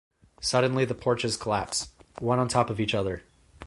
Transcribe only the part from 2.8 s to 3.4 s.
other.